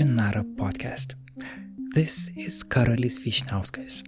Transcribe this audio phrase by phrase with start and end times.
[0.00, 1.14] another podcast.
[1.94, 4.02] This is Karolis Vishnauskas.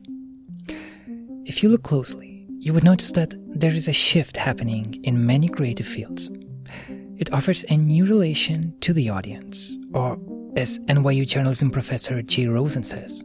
[1.45, 5.49] If you look closely, you would notice that there is a shift happening in many
[5.49, 6.30] creative fields.
[7.18, 10.18] It offers a new relation to the audience, or
[10.57, 13.25] as NYU journalism professor Jay Rosen says,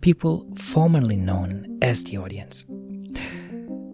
[0.00, 2.64] people formerly known as the audience.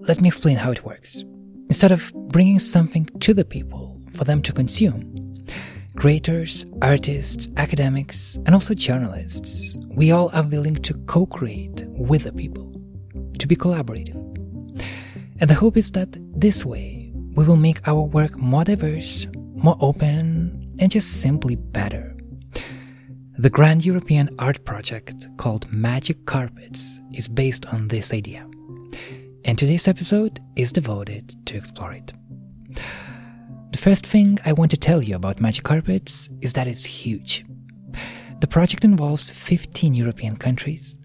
[0.08, 1.24] Let me explain how it works.
[1.68, 5.11] Instead of bringing something to the people for them to consume,
[5.96, 12.32] creators, artists, academics, and also journalists, we all are willing to co create with the
[12.32, 12.72] people,
[13.38, 14.16] to be collaborative.
[15.40, 19.76] And the hope is that this way we will make our work more diverse, more
[19.80, 22.16] open, and just simply better.
[23.38, 28.46] The Grand European Art Project called Magic Carpets is based on this idea.
[29.44, 32.12] And today's episode is devoted to explore it.
[33.72, 37.46] The first thing I want to tell you about Magic Carpets is that it's huge.
[38.40, 40.98] The project involves 15 European countries.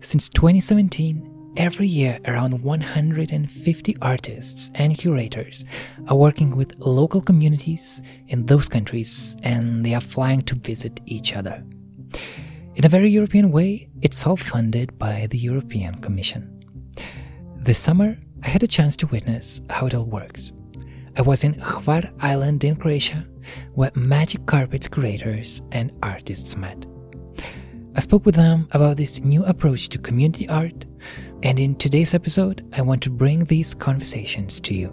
[0.00, 5.64] Since 2017, every year around 150 artists and curators
[6.06, 11.34] are working with local communities in those countries and they are flying to visit each
[11.34, 11.64] other.
[12.76, 16.64] In a very European way, it's all funded by the European Commission.
[17.56, 20.52] This summer, I had a chance to witness how it all works.
[21.16, 23.24] I was in Hvar Island in Croatia,
[23.74, 26.86] where Magic Carpets creators and artists met.
[27.94, 30.86] I spoke with them about this new approach to community art,
[31.44, 34.92] and in today's episode, I want to bring these conversations to you.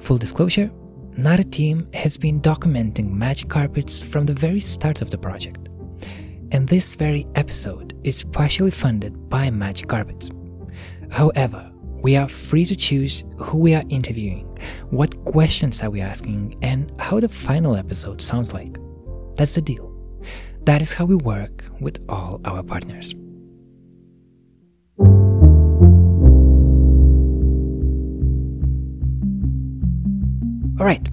[0.00, 0.70] Full disclosure
[1.16, 5.70] Nara team has been documenting Magic Carpets from the very start of the project,
[6.52, 10.30] and this very episode is partially funded by Magic Carpets.
[11.10, 14.46] However, we are free to choose who we are interviewing,
[14.90, 18.76] what questions are we asking, and how the final episode sounds like.
[19.36, 19.90] That's the deal.
[20.64, 23.14] That is how we work with all our partners.
[30.78, 31.06] All right,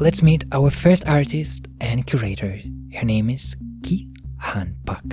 [0.00, 2.58] let's meet our first artist and curator.
[2.94, 5.04] Her name is Ki Han Pak.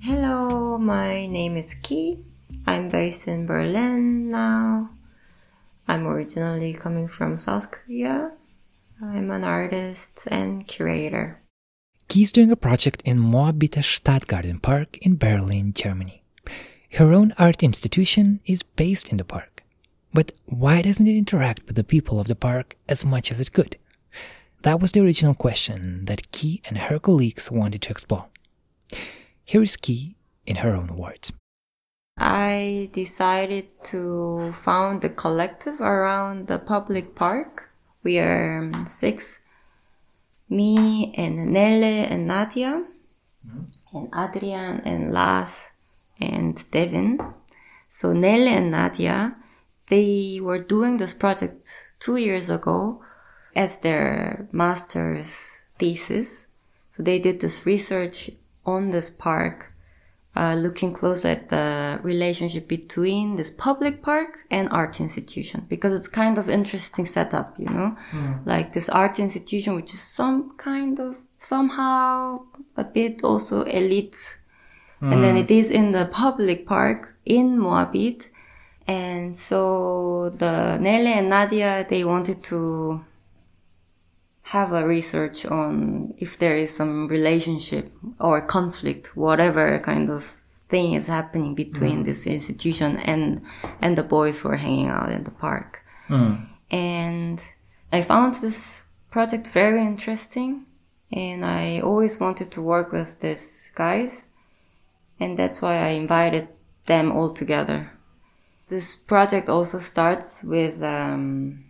[0.00, 2.24] Hello, my name is Ki.
[2.66, 4.90] I'm based in Berlin now.
[5.88, 8.30] I'm originally coming from South Korea.
[9.00, 11.38] I'm an artist and curator.
[12.08, 16.22] Ki's doing a project in Moabiter Stadtgarten Park in Berlin, Germany.
[16.92, 19.62] Her own art institution is based in the park.
[20.12, 23.54] But why doesn't it interact with the people of the park as much as it
[23.54, 23.78] could?
[24.62, 28.26] That was the original question that Ki and her colleagues wanted to explore.
[29.42, 30.16] Here is Ki
[30.46, 31.32] in her own words.
[32.18, 37.70] I decided to found a collective around the public park.
[38.02, 39.40] We are um, six
[40.48, 42.84] me and Nelle and Nadia,
[43.46, 43.96] mm-hmm.
[43.96, 45.68] and Adrian and Lars
[46.20, 47.20] and Devin.
[47.88, 49.36] So Nelle and Nadia,
[49.88, 51.68] they were doing this project
[52.00, 53.02] two years ago
[53.54, 56.46] as their master's thesis.
[56.92, 58.30] So they did this research
[58.66, 59.67] on this park
[60.36, 66.08] uh, looking close at the relationship between this public park and art institution because it's
[66.08, 68.46] kind of interesting setup, you know, mm.
[68.46, 72.40] like this art institution, which is some kind of somehow
[72.76, 74.16] a bit also elite.
[75.02, 75.12] Mm.
[75.12, 75.42] And then hmm.
[75.42, 78.28] it is in the public park in Moabit.
[78.88, 83.04] And so the Nele and Nadia, they wanted to
[84.48, 90.24] have a research on if there is some relationship or conflict, whatever kind of
[90.70, 92.04] thing is happening between mm.
[92.06, 93.42] this institution and
[93.82, 95.80] and the boys who are hanging out in the park.
[96.08, 96.46] Mm.
[96.70, 97.38] And
[97.92, 100.64] I found this project very interesting,
[101.12, 104.24] and I always wanted to work with these guys,
[105.20, 106.48] and that's why I invited
[106.86, 107.92] them all together.
[108.70, 111.64] This project also starts with um,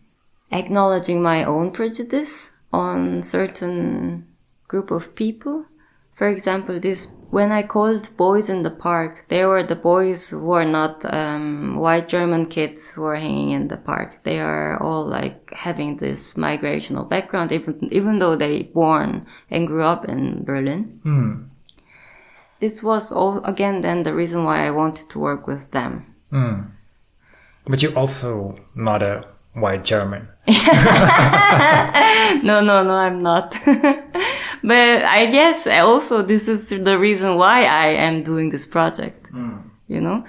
[0.53, 4.25] acknowledging my own prejudice on certain
[4.67, 5.65] group of people.
[6.15, 10.51] For example, this when I called boys in the park, they were the boys who
[10.53, 14.23] are not um, white German kids who are hanging in the park.
[14.25, 19.85] They are all like having this migrational background, even even though they born and grew
[19.85, 21.01] up in Berlin.
[21.05, 21.47] Mm.
[22.61, 26.07] This was all again then the reason why I wanted to work with them.
[26.33, 26.71] Mm.
[27.67, 29.25] But you also not a
[29.61, 30.29] white German.
[32.43, 33.53] no, no, no, I'm not.
[34.63, 39.25] but I guess also this is the reason why I am doing this project.
[39.33, 39.63] Mm.
[39.89, 40.25] You know,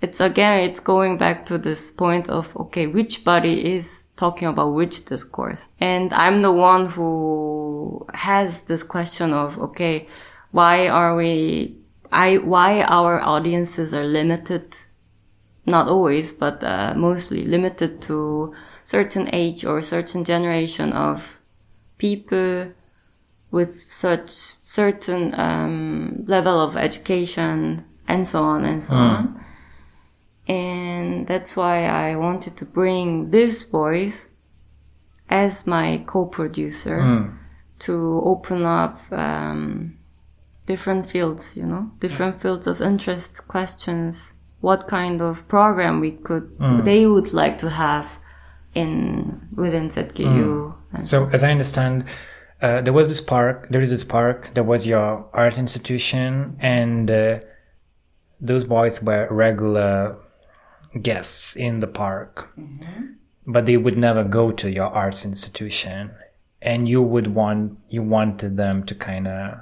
[0.00, 4.74] it's again, it's going back to this point of, okay, which body is talking about
[4.74, 5.68] which discourse.
[5.80, 10.08] And I'm the one who has this question of, okay,
[10.52, 11.76] why are we,
[12.12, 14.74] I, why our audiences are limited,
[15.66, 18.54] not always, but uh, mostly limited to
[18.94, 21.16] certain age or certain generation of
[21.98, 22.72] people
[23.50, 24.30] with such
[24.80, 29.40] certain um, level of education and so on and so on.
[30.46, 34.18] And that's why I wanted to bring this voice
[35.28, 36.98] as my co-producer
[37.86, 37.94] to
[38.32, 39.96] open up um,
[40.66, 46.46] different fields, you know, different fields of interest, questions, what kind of program we could,
[46.84, 48.06] they would like to have
[48.74, 50.74] in within ZK/U.
[50.92, 52.04] And So, as I understand,
[52.60, 53.68] uh, there was this park.
[53.70, 54.50] There is this park.
[54.54, 57.40] There was your art institution, and uh,
[58.40, 60.16] those boys were regular
[61.02, 62.48] guests in the park,
[63.46, 66.10] but they would never go to your arts institution.
[66.62, 69.58] And you would want you wanted them to kind of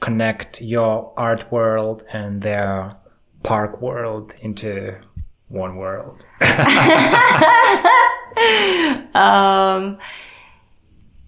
[0.00, 2.96] connect your art world and their
[3.42, 4.94] park world into
[5.48, 6.22] one world.
[9.14, 9.98] um,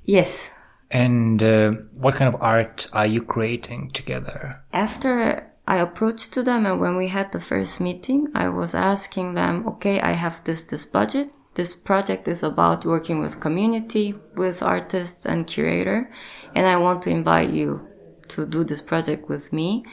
[0.04, 0.50] yes.
[0.90, 4.62] And uh, what kind of art are you creating together?
[4.72, 9.34] after I approached to them and when we had the first meeting, I was asking
[9.34, 11.30] them, okay, I have this, this budget.
[11.54, 16.10] This project is about working with community, with artists and curator.
[16.54, 17.86] And I want to invite you
[18.28, 19.84] to do this project with me.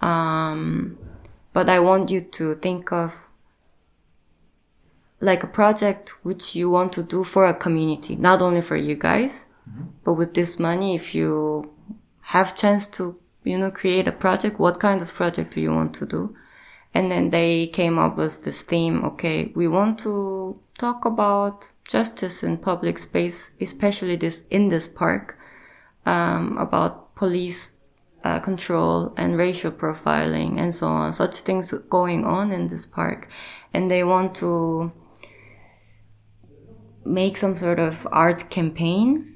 [0.00, 0.98] Um,
[1.52, 3.12] but I want you to think of
[5.24, 8.94] like a project which you want to do for a community, not only for you
[8.94, 9.46] guys,
[10.04, 11.70] but with this money, if you
[12.20, 15.94] have chance to, you know, create a project, what kind of project do you want
[15.94, 16.36] to do?
[16.92, 19.02] And then they came up with this theme.
[19.04, 25.38] Okay, we want to talk about justice in public space, especially this in this park,
[26.04, 27.68] um, about police
[28.24, 31.12] uh, control and racial profiling and so on.
[31.14, 33.28] Such things going on in this park,
[33.72, 34.92] and they want to
[37.04, 39.30] make some sort of art campaign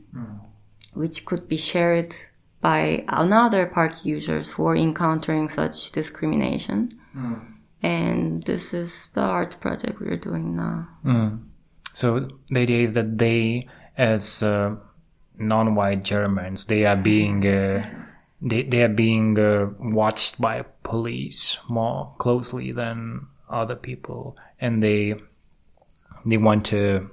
[0.95, 2.13] which could be shared
[2.61, 6.91] by another park users who are encountering such discrimination.
[7.83, 10.89] And this is the art project we're doing now.
[11.93, 14.75] So the idea is that they, as uh,
[15.37, 17.89] non-white Germans, they are being uh,
[18.43, 25.15] they they are being uh, watched by police more closely than other people, and they
[26.27, 27.11] they want to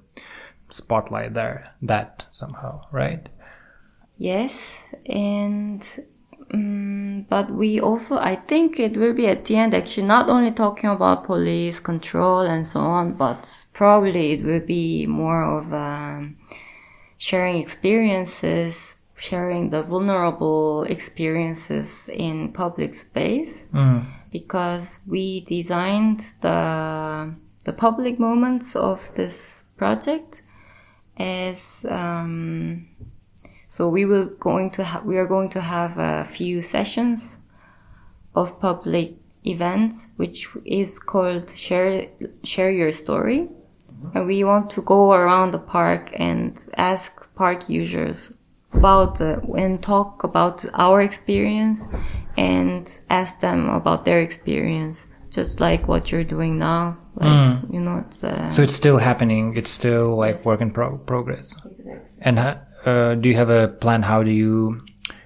[0.70, 3.28] spotlight there that somehow, right?
[4.18, 5.84] Yes, and
[6.54, 10.52] um, but we also, I think it will be at the end actually not only
[10.52, 16.38] talking about police control and so on, but probably it will be more of um,
[17.18, 23.66] sharing experiences, sharing the vulnerable experiences in public space,
[24.32, 27.34] because we designed the
[27.64, 30.42] the public moments of this project
[31.18, 31.86] as.
[31.90, 32.88] Um,
[33.70, 37.40] so we will going to ha- we are going to have a few sessions
[38.34, 39.16] of public
[39.46, 42.08] events, which is called share
[42.44, 43.50] share your story,
[44.14, 48.32] and we want to go around the park and ask park users
[48.72, 51.88] about the, and talk about our experience
[52.38, 56.98] and ask them about their experience, just like what you're doing now.
[57.16, 59.56] Like you know, it's, uh, So it's still happening.
[59.56, 61.56] It's still like work in pro- progress.
[62.20, 64.04] And ha- uh, do you have a plan?
[64.04, 64.82] How do you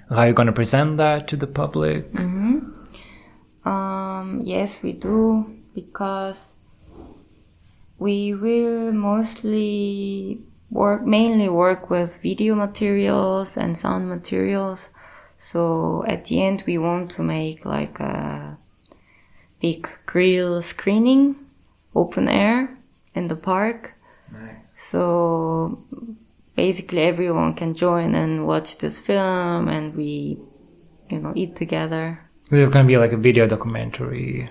[0.09, 2.05] how you gonna present that to the public?
[3.65, 6.53] Um, yes, we do because
[7.99, 10.39] we will mostly
[10.71, 14.89] work mainly work with video materials and sound materials.
[15.37, 18.57] So at the end, we want to make like a
[19.61, 21.35] big grill screening,
[21.95, 22.69] open air
[23.15, 23.93] in the park.
[24.31, 24.73] Nice.
[24.77, 25.79] So
[26.55, 30.37] basically, everyone can join and watch this film, and we,
[31.09, 32.19] you know, eat together.
[32.51, 34.49] It's gonna be like a video documentary.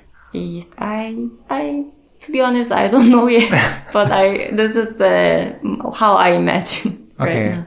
[0.78, 1.84] I, I,
[2.20, 5.58] to be honest, I don't know yet, but I, this is uh,
[5.94, 7.08] how I imagine.
[7.18, 7.48] right Okay.
[7.50, 7.66] now.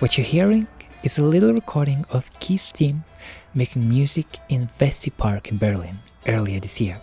[0.00, 0.66] What you're hearing
[1.02, 3.04] is a little recording of Keith team
[3.52, 6.96] making music in Vessi Park in Berlin earlier this year.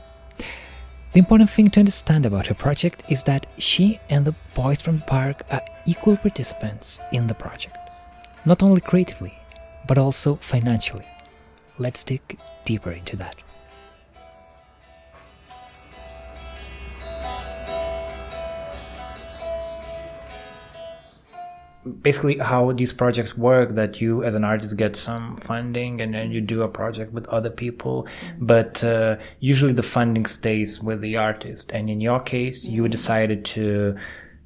[1.14, 4.98] The important thing to understand about her project is that she and the boys from
[4.98, 7.78] the park are equal participants in the project.
[8.46, 9.34] not only creatively,
[9.88, 11.06] but also financially.
[11.78, 12.22] Let's dig
[12.66, 13.36] deeper into that.
[22.02, 26.32] Basically how these projects work that you as an artist get some funding and then
[26.32, 28.08] you do a project with other people.
[28.40, 31.72] But uh, usually the funding stays with the artist.
[31.72, 33.96] And in your case you decided to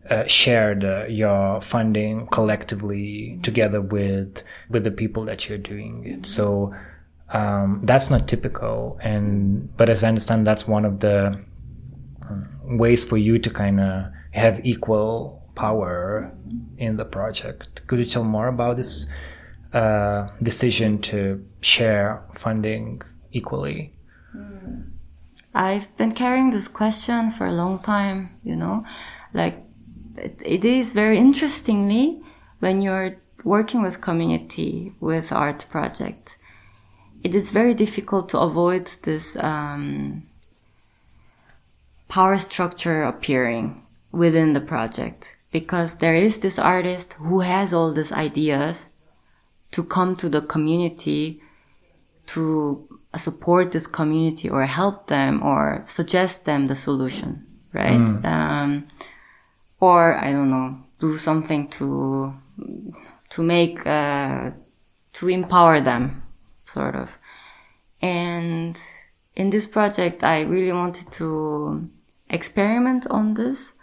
[0.10, 6.26] uh, share your funding collectively together with with the people that you're doing it.
[6.26, 6.76] So
[7.30, 9.00] um, that's not typical.
[9.02, 11.40] And but as i understand that's one of the
[12.30, 16.32] um, ways for you to kind of have equal power
[16.78, 17.82] in the project.
[17.88, 18.94] Could you tell more about this
[19.74, 21.20] uh, decision to
[21.62, 23.02] share funding
[23.32, 23.92] equally?
[25.54, 28.86] I've been carrying this question for a long time, you know,
[29.34, 29.56] like
[30.18, 32.22] it, it is very interestingly
[32.60, 33.12] when you're
[33.44, 36.36] working with community with art project,
[37.24, 40.24] it is very difficult to avoid this um,
[42.08, 48.12] power structure appearing within the project because there is this artist who has all these
[48.12, 48.90] ideas
[49.72, 51.42] to come to the community
[52.28, 57.44] to support this community or help them or suggest them the solution,
[57.74, 58.00] right?
[58.00, 58.26] Mm.
[58.26, 58.88] Um,
[59.80, 62.34] or I don't know, do something to
[63.32, 64.52] to make uh,
[65.14, 66.22] to empower them,
[66.72, 67.10] sort of.
[68.02, 68.78] And
[69.36, 71.90] in this project, I really wanted to
[72.30, 73.74] experiment on this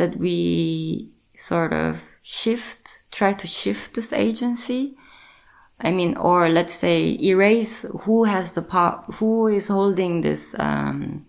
[0.00, 4.94] that we sort of shift, try to shift this agency.
[5.78, 11.26] I mean, or let's say erase who has the power, who is holding this um,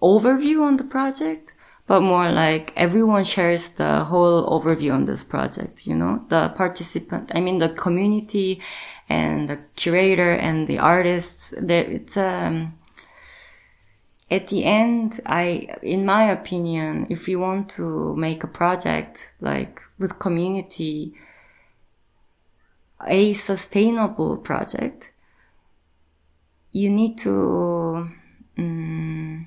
[0.00, 1.50] overview on the project,
[1.88, 5.86] but more like everyone shares the whole overview on this project.
[5.86, 8.60] You know, the participant, I mean, the community
[9.08, 11.52] and the curator and the artists.
[11.52, 12.74] It's um,
[14.30, 19.80] at the end, I, in my opinion, if you want to make a project like
[19.98, 21.14] with community,
[23.06, 25.12] a sustainable project,
[26.72, 28.10] you need to,
[28.58, 29.46] um,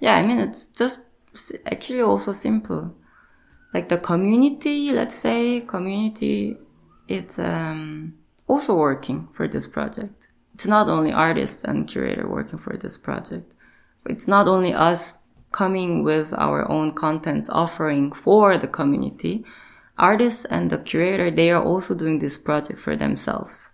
[0.00, 1.00] yeah, I mean, it's just
[1.66, 2.94] actually also simple.
[3.74, 6.56] Like the community, let's say, community,
[7.06, 8.14] it's um,
[8.46, 10.21] also working for this project
[10.54, 13.52] it's not only artists and curator working for this project.
[14.06, 15.14] It's not only us
[15.52, 19.44] coming with our own contents offering for the community.
[19.98, 23.70] Artists and the curator, they are also doing this project for themselves.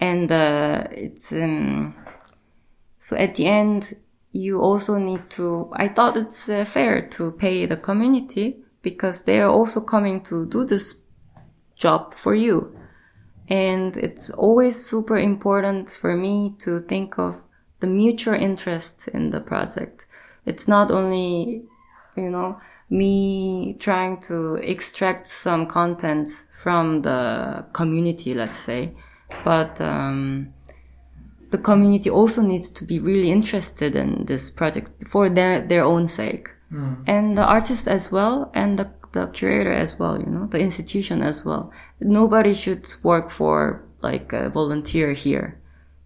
[0.00, 1.94] And, uh, it's, um,
[3.00, 3.94] so at the end,
[4.32, 9.40] you also need to, I thought it's uh, fair to pay the community because they
[9.40, 10.94] are also coming to do this
[11.76, 12.76] job for you.
[13.48, 17.36] And it's always super important for me to think of
[17.80, 20.06] the mutual interest in the project.
[20.46, 21.64] It's not only,
[22.16, 26.28] you know, me trying to extract some content
[26.62, 28.92] from the community, let's say,
[29.44, 30.52] but um,
[31.50, 36.06] the community also needs to be really interested in this project for their their own
[36.06, 37.02] sake, mm.
[37.06, 41.22] and the artist as well, and the the curator as well, you know, the institution
[41.22, 41.72] as well.
[42.00, 45.60] Nobody should work for like a volunteer here.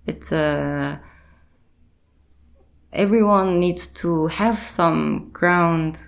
[0.07, 1.07] It's a, uh,
[2.93, 5.99] everyone needs to have some ground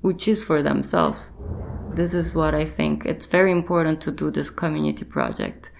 [0.00, 1.32] which is for themselves.
[1.94, 3.04] This is what I think.
[3.06, 5.72] It's very important to do this community project.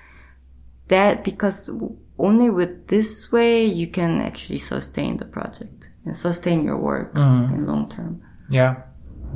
[0.88, 1.70] That because
[2.18, 7.52] only with this way you can actually sustain the project and sustain your work mm.
[7.52, 8.22] in long term.
[8.50, 8.82] Yeah.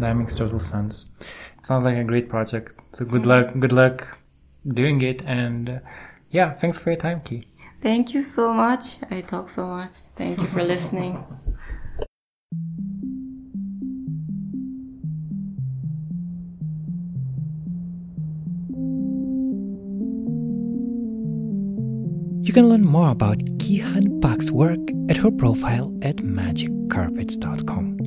[0.01, 1.11] That makes total sense.
[1.63, 2.73] Sounds like a great project.
[2.95, 4.07] So good luck, good luck
[4.67, 5.79] doing it, and uh,
[6.31, 7.47] yeah, thanks for your time, Ki.
[7.83, 8.97] Thank you so much.
[9.11, 9.93] I talk so much.
[10.17, 11.25] Thank you for listening.
[22.43, 27.99] You can learn more about Kihan Pak's work at her profile at magiccarpets.com.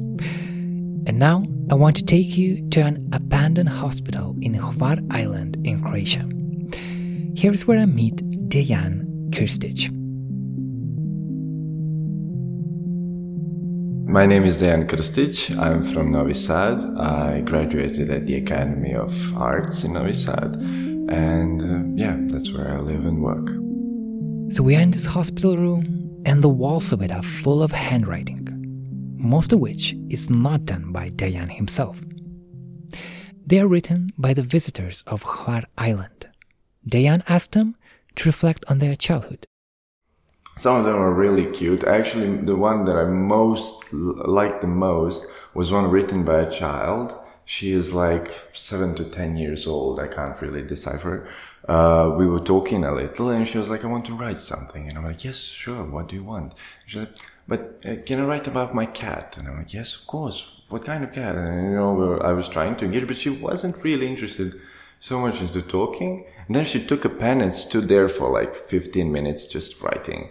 [1.07, 1.43] And now
[1.73, 6.23] I want to take you to an abandoned hospital in Hvar Island in Croatia.
[7.35, 9.89] Here's where I meet Dejan Krstic.
[14.07, 15.57] My name is Dejan Krstic.
[15.57, 16.77] I'm from Novi Sad.
[16.99, 20.53] I graduated at the Academy of Arts in Novi Sad.
[21.09, 23.47] And uh, yeah, that's where I live and work.
[24.53, 27.71] So we are in this hospital room, and the walls of it are full of
[27.71, 28.52] handwriting
[29.23, 31.99] most of which is not done by Dejan himself.
[33.45, 36.27] They are written by the visitors of Hvar Island.
[36.87, 37.75] Dejan asked them
[38.15, 39.47] to reflect on their childhood.
[40.57, 41.83] Some of them are really cute.
[41.83, 47.15] Actually, the one that I most liked the most was one written by a child.
[47.45, 49.99] She is like seven to ten years old.
[49.99, 51.27] I can't really decipher.
[51.67, 54.87] Uh, we were talking a little, and she was like, "I want to write something,"
[54.87, 55.83] and I'm like, "Yes, sure.
[55.83, 56.53] What do you want?"
[56.85, 57.15] She's like,
[57.47, 60.51] "But uh, can I write about my cat?" And I'm like, "Yes, of course.
[60.69, 63.83] What kind of cat?" And you know, I was trying to engage, but she wasn't
[63.83, 64.59] really interested
[64.99, 66.25] so much into talking.
[66.47, 70.29] And then she took a pen and stood there for like 15 minutes just writing.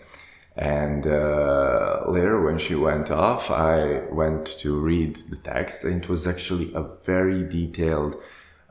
[0.57, 6.09] And uh, later, when she went off, I went to read the text, and it
[6.11, 8.17] was actually a very detailed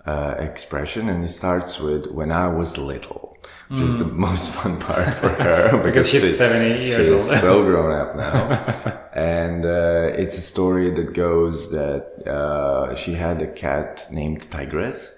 [0.06, 1.10] uh, expression.
[1.10, 3.31] And it starts with "When I was little,"
[3.70, 3.88] which mm.
[3.88, 4.14] is the mm.
[4.14, 7.40] most fun part for her because, because she's, she's 70 years she's old.
[7.40, 9.10] so grown up now.
[9.14, 15.10] and uh, it's a story that goes that uh, she had a cat named Tigress,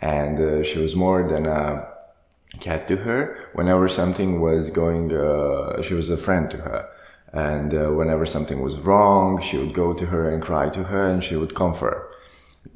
[0.00, 1.86] and uh, she was more than a
[2.60, 3.50] cat to her.
[3.54, 6.88] Whenever something was going, uh, she was a friend to her.
[7.32, 11.08] And uh, whenever something was wrong, she would go to her and cry to her,
[11.08, 12.10] and she would comfort.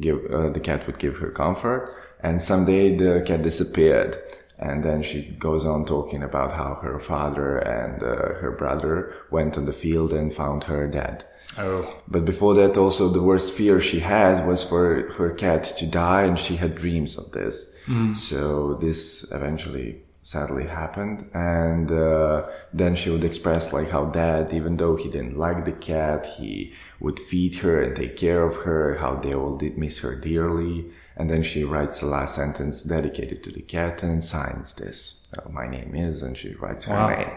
[0.00, 1.96] Give uh, the cat would give her comfort.
[2.20, 4.16] And someday the cat disappeared,
[4.62, 9.56] and then she goes on talking about how her father and uh, her brother went
[9.56, 11.24] on the field and found her dead.
[11.58, 11.94] Oh.
[12.08, 16.22] But before that, also the worst fear she had was for her cat to die,
[16.22, 17.66] and she had dreams of this.
[17.86, 18.16] Mm.
[18.16, 24.76] So this eventually sadly happened and uh, then she would express like how dad even
[24.76, 28.94] though he didn't like the cat he would feed her and take care of her
[29.00, 33.42] how they all did miss her dearly and then she writes the last sentence dedicated
[33.44, 35.20] to the cat and signs this.
[35.36, 37.08] Uh, my name is and she writes her wow.
[37.08, 37.30] name.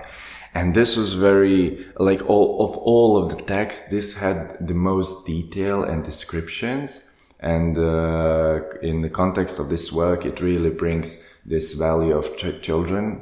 [0.54, 5.26] And this was very like all of all of the text this had the most
[5.26, 7.02] detail and descriptions.
[7.40, 12.62] And uh, in the context of this work, it really brings this value of ch-
[12.62, 13.22] children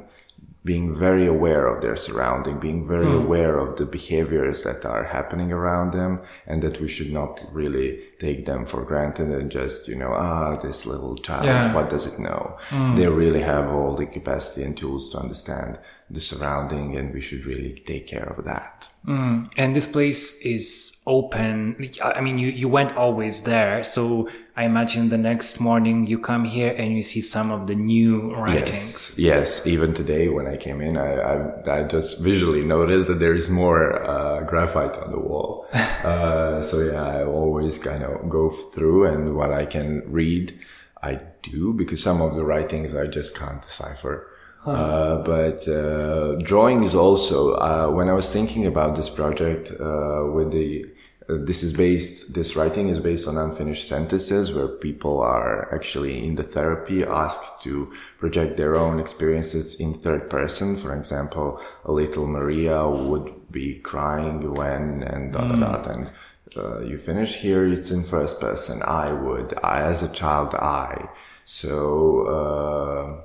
[0.64, 3.22] being very aware of their surrounding, being very mm.
[3.22, 8.00] aware of the behaviors that are happening around them, and that we should not really
[8.18, 11.74] take them for granted and just, you know, ah, this little child, yeah.
[11.74, 12.56] what does it know?
[12.70, 12.96] Mm.
[12.96, 17.44] They really have all the capacity and tools to understand the surrounding, and we should
[17.44, 18.88] really take care of that.
[19.06, 19.50] Mm.
[19.58, 21.76] And this place is open.
[22.02, 23.84] I mean, you, you went always there.
[23.84, 27.74] So I imagine the next morning you come here and you see some of the
[27.74, 29.18] new writings.
[29.18, 29.66] Yes, yes.
[29.66, 33.50] even today when I came in, I, I, I just visually noticed that there is
[33.50, 35.66] more uh, graphite on the wall.
[35.72, 40.56] uh, so yeah, I always kind of go through and what I can read,
[41.02, 44.30] I do because some of the writings I just can't decipher.
[44.64, 50.24] Uh, but uh, drawing is also uh, when I was thinking about this project uh,
[50.32, 50.86] with the
[51.28, 56.26] uh, this is based this writing is based on unfinished sentences where people are actually
[56.26, 60.76] in the therapy asked to project their own experiences in third person.
[60.76, 65.92] For example a little maria would be crying when and da da da mm.
[65.92, 66.10] and
[66.56, 68.82] uh, you finish here it's in first person.
[68.82, 71.08] I would i as a child i.
[71.44, 73.24] So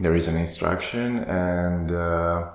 [0.00, 2.50] there is an instruction and uh,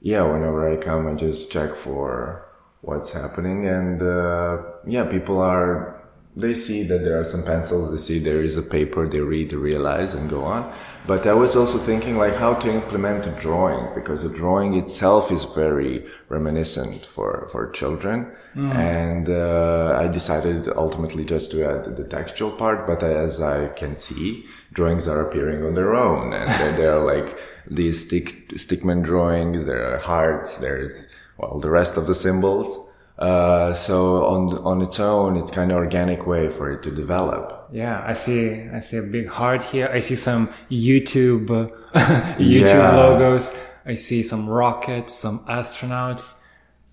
[0.00, 2.47] yeah whenever i come i just check for
[2.82, 3.66] what's happening.
[3.66, 5.98] And uh, yeah people are
[6.38, 7.90] they see that there are some pencils.
[7.90, 9.08] They see there is a paper.
[9.08, 10.72] They read they realize and go on.
[11.06, 15.32] But i was also thinking like how to implement a drawing because the drawing itself
[15.32, 18.32] is very reminiscent for for children.
[18.56, 18.74] Mm.
[18.74, 22.86] and uh, i decided ultimately just to add the textual part.
[22.86, 26.32] But as i can see drawings are appearing on their own.
[26.32, 27.36] And there are like
[27.66, 29.66] these stick stickman drawings.
[29.66, 30.58] There are hearts.
[30.58, 31.06] There's
[31.38, 35.76] well the rest of the symbols uh, so on on its own, it's kind of
[35.76, 37.68] organic way for it to develop.
[37.72, 38.68] Yeah, I see.
[38.72, 39.90] I see a big heart here.
[39.92, 41.46] I see some YouTube
[41.94, 42.96] YouTube yeah.
[42.96, 43.54] logos.
[43.84, 46.44] I see some rockets, some astronauts.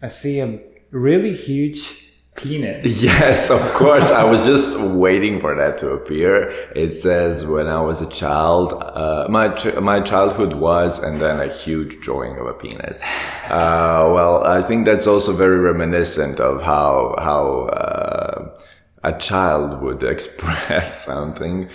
[0.02, 2.05] I see a really huge
[2.36, 3.04] penis.
[3.04, 4.12] Yes, of course.
[4.12, 6.50] I was just waiting for that to appear.
[6.76, 11.40] It says when I was a child, uh, my ch- my childhood was, and then
[11.40, 13.02] a huge drawing of a penis.
[13.46, 18.56] Uh, well, I think that's also very reminiscent of how how uh,
[19.04, 21.70] a child would express something.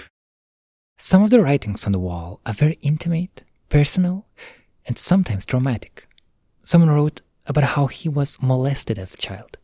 [0.98, 4.26] Some of the writings on the wall are very intimate, personal,
[4.86, 6.06] and sometimes dramatic.
[6.62, 9.56] Someone wrote about how he was molested as a child.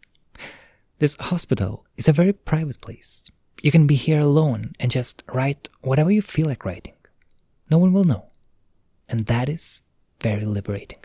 [0.99, 3.29] This hospital is a very private place.
[3.61, 6.95] You can be here alone and just write whatever you feel like writing.
[7.71, 8.27] No one will know.
[9.07, 9.83] And that is
[10.23, 11.01] very liberating.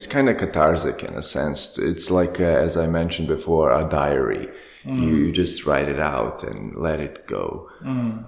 [0.00, 1.78] It's kind of cathartic in a sense.
[1.78, 4.48] It's like, uh, as I mentioned before, a diary.
[4.84, 7.70] You, you just write it out and let it go.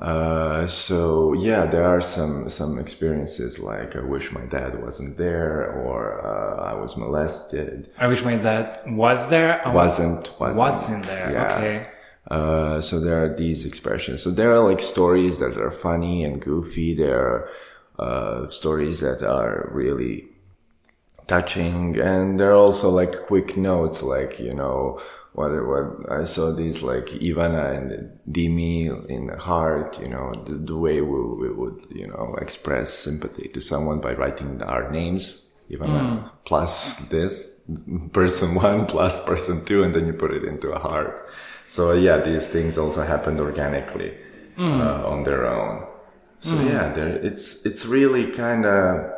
[0.01, 5.73] Uh, so yeah, there are some some experiences like I wish my dad wasn't there,
[5.83, 7.91] or uh, I was molested.
[7.99, 9.63] I wish my dad was there.
[9.67, 11.57] Wasn't wasn't, Wasn't there, Yeah.
[11.57, 11.87] okay.
[12.31, 14.23] Uh, so there are these expressions.
[14.23, 16.95] So there are like stories that are funny and goofy.
[16.95, 17.49] There are
[17.99, 20.27] uh, stories that are really
[21.27, 25.01] touching, and there are also like quick notes, like you know
[25.35, 30.01] what what I saw these like Ivana and Dimi in the Heart.
[30.01, 34.15] You know the, the way we, we would you know express sympathy to someone by
[34.15, 35.43] writing our names.
[35.71, 37.51] Ivana plus this
[38.13, 41.29] person one plus person two, and then you put it into a heart.
[41.67, 44.15] So yeah, these things also happened organically
[44.59, 45.87] uh, on their own.
[46.41, 49.11] So yeah, there it's it's really kind of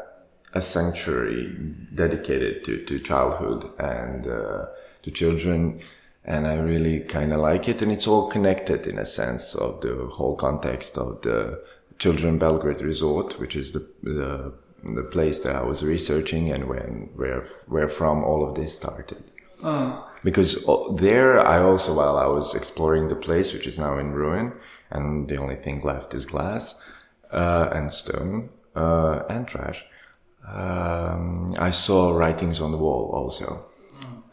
[0.54, 1.54] a sanctuary
[1.94, 4.66] dedicated to, to childhood and uh,
[5.02, 5.80] to children.
[6.26, 7.80] And I really kind of like it.
[7.82, 11.62] And it's all connected in a sense of the whole context of the
[11.98, 17.10] Children Belgrade Resort, which is the, the, the place that I was researching and when,
[17.14, 19.22] where, where from all of this started.
[20.24, 24.12] Because uh, there I also, while I was exploring the place, which is now in
[24.12, 24.52] ruin,
[24.90, 26.74] and the only thing left is glass,
[27.32, 29.84] uh, and stone, uh, and trash,
[30.46, 33.66] um, I saw writings on the wall also,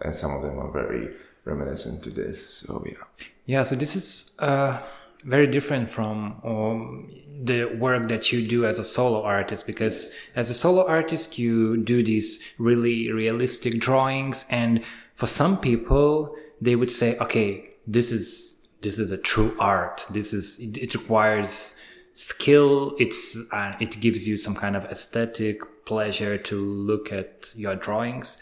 [0.02, 1.10] and some of them are very
[1.46, 2.48] reminiscent to this.
[2.48, 3.04] So yeah,
[3.46, 4.80] Yeah, so this is uh,
[5.24, 7.12] very different from um,
[7.44, 11.78] the work that you do as a solo artist because as a solo artist you
[11.78, 14.84] do these really realistic drawings and
[15.16, 18.54] for some people they would say okay this is
[18.84, 20.06] this is a true art.
[20.10, 21.76] This is it, it requires
[22.14, 22.96] skill.
[23.00, 28.38] It's uh, it gives you some kind of aesthetic pleasure to look at your drawings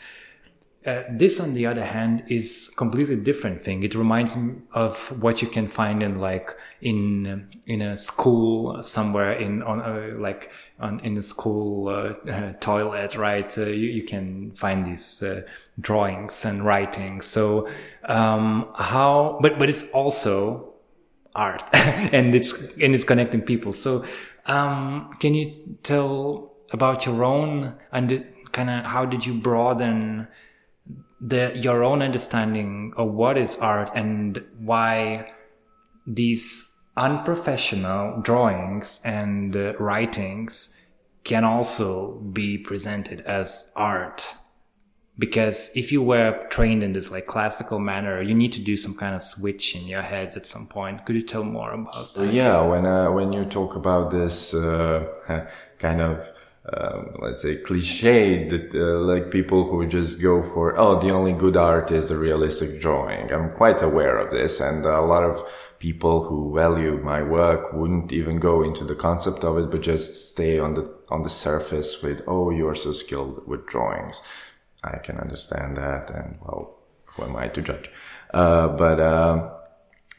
[0.84, 3.84] uh, this, on the other hand, is completely different thing.
[3.84, 9.34] It reminds me of what you can find in like in in a school somewhere
[9.34, 13.56] in on uh, like on in a school uh, toilet, right?
[13.58, 15.42] You, you can find these uh,
[15.80, 17.22] drawings and writing.
[17.22, 17.68] So
[18.06, 19.38] um, how?
[19.40, 20.74] But but it's also
[21.36, 23.74] art, and it's and it's connecting people.
[23.74, 24.04] So
[24.48, 30.28] um, can you tell about your own and kind of how did you broaden
[31.22, 35.32] the your own understanding of what is art and why
[36.08, 40.76] these unprofessional drawings and uh, writings
[41.24, 44.36] can also be presented as art
[45.20, 48.96] because if you were trained in this like classical manner you need to do some
[48.96, 52.34] kind of switch in your head at some point could you tell more about that
[52.34, 52.62] yeah.
[52.62, 55.06] When uh, when you talk about this uh,
[55.80, 56.26] kind of
[56.66, 61.34] um, let's say cliche that uh, like people who just go for oh the only
[61.34, 63.32] good art is the realistic drawing.
[63.32, 65.44] I'm quite aware of this and a lot of
[65.80, 70.30] people who value my work wouldn't even go into the concept of it but just
[70.30, 74.22] stay on the on the surface with oh you are so skilled with drawings.
[74.84, 77.90] I can understand that and well who am i to judge?
[78.34, 79.50] Uh, but um,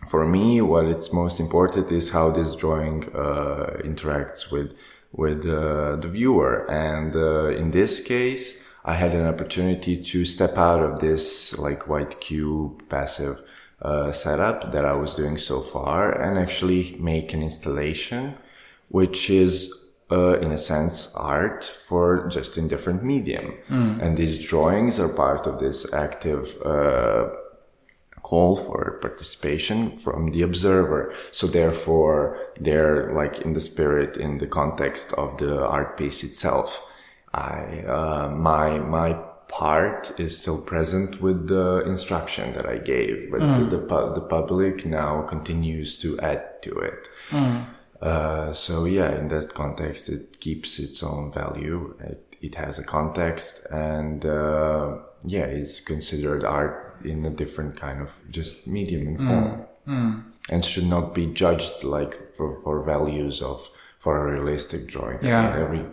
[0.09, 4.73] for me, what it's most important is how this drawing uh, interacts with
[5.13, 6.71] with uh, the viewer.
[6.71, 11.89] And uh, in this case, I had an opportunity to step out of this like
[11.89, 13.41] white cube passive
[13.81, 18.35] uh, setup that I was doing so far and actually make an installation,
[18.89, 19.73] which is
[20.11, 23.55] uh, in a sense art for just in different medium.
[24.01, 27.29] And these drawings are part of this active uh,
[28.23, 31.13] call for participation from the observer.
[31.33, 36.83] So therefore, they're like in the spirit, in the context of the art piece itself.
[37.35, 39.15] I, uh, my, my
[39.49, 44.21] part is still present with the instruction that I gave, but the, the, pu- the
[44.23, 47.09] public now continues to add to it.
[48.01, 51.95] Uh, so yeah, in that context, it keeps its own value.
[52.01, 58.01] It, it has a context and, uh, yeah, it's considered art in a different kind
[58.01, 59.67] of just medium and form.
[59.87, 60.25] Mm, mm.
[60.51, 65.19] And should not be judged like for, for values of, for a realistic drawing.
[65.23, 65.57] I Yeah.
[65.57, 65.85] every,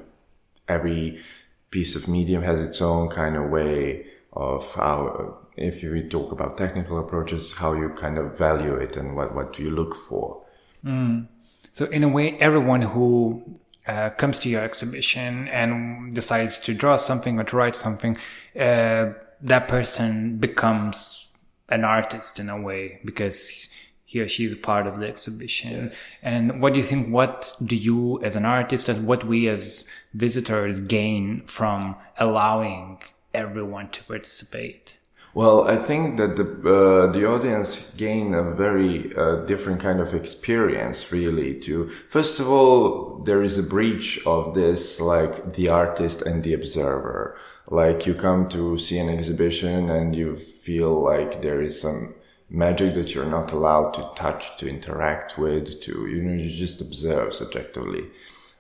[0.68, 1.22] every
[1.70, 6.58] piece of medium has its own kind of way of how, if you talk about
[6.58, 10.42] technical approaches, how you kind of value it and what, what do you look for.
[10.84, 11.28] Mm.
[11.72, 13.44] So in a way, everyone who
[13.88, 18.18] uh, comes to your exhibition and decides to draw something or to write something,
[18.56, 21.28] uh, that person becomes
[21.70, 23.70] an artist in a way because
[24.06, 25.92] he or she is a part of the exhibition.
[26.24, 27.10] And what do you think?
[27.14, 29.86] What do you, as an artist, and what we as
[30.16, 33.04] visitors gain from allowing
[33.36, 34.96] everyone to participate?
[35.36, 40.16] Well, I think that the uh, the audience gain a very uh, different kind of
[40.16, 41.60] experience, really.
[41.60, 46.56] To first of all, there is a breach of this, like the artist and the
[46.56, 47.38] observer.
[47.70, 52.16] Like you come to see an exhibition and you feel like there is some
[52.50, 56.82] magic that you're not allowed to touch, to interact with, to you know, you just
[56.82, 58.06] observe subjectively.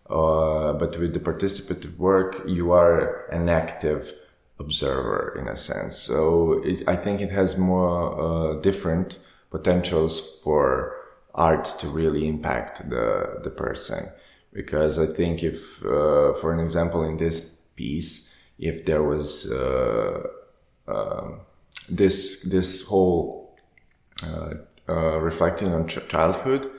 [0.10, 4.14] Uh, but with the participative work, you are an active
[4.60, 5.98] observer in a sense.
[5.98, 9.18] So it, I think it has more uh, different
[9.50, 10.96] potentials for
[11.34, 14.10] art to really impact the the person.
[14.52, 18.29] Because I think if, uh, for an example, in this piece,
[18.60, 20.28] if there was uh,
[20.88, 21.40] um,
[21.90, 23.58] this this whole
[24.24, 24.54] uh,
[24.88, 26.70] uh, reflecting on ch- childhood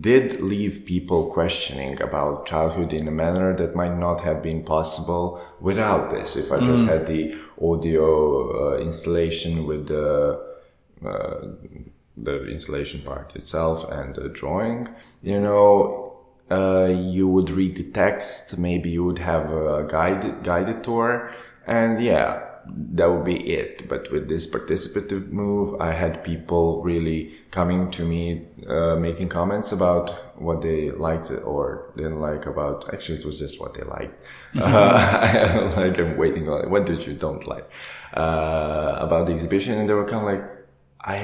[0.00, 5.40] did leave people questioning about childhood in a manner that might not have been possible
[5.60, 6.36] without this.
[6.36, 10.40] If I just had the audio uh, installation with the
[11.04, 11.46] uh,
[12.16, 14.88] the installation part itself and the drawing,
[15.22, 15.99] you know,
[16.50, 18.58] uh, you would read the text.
[18.58, 21.32] Maybe you would have a guided guided tour,
[21.66, 23.88] and yeah, that would be it.
[23.88, 29.72] But with this participative move, I had people really coming to me, uh, making comments
[29.72, 30.10] about
[30.40, 32.92] what they liked or didn't like about.
[32.92, 34.14] Actually, it was just what they liked.
[34.60, 37.68] uh, like I'm waiting on what did you don't like
[38.14, 40.50] uh, about the exhibition, and they were kind of like,
[41.00, 41.16] I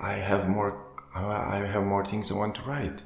[0.00, 0.83] I I have more.
[1.14, 3.02] I have more things I want to write.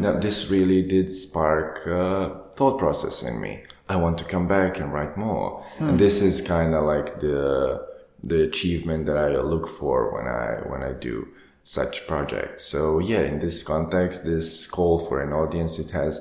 [0.00, 3.62] Now, this really did spark uh, thought process in me.
[3.88, 5.64] I want to come back and write more.
[5.78, 7.86] And this is kind of like the
[8.24, 11.28] the achievement that I look for when I when I do
[11.64, 12.64] such projects.
[12.64, 16.20] So yeah, in this context, this call for an audience, it has